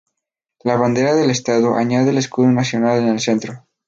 La 0.63 0.77
bandera 0.77 1.13
del 1.13 1.29
Estado 1.29 1.75
añade 1.75 2.09
el 2.09 2.17
escudo 2.17 2.47
nacional 2.47 3.03
en 3.03 3.09
el 3.09 3.19
centro. 3.19 3.67